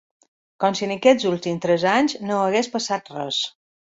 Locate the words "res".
3.19-3.43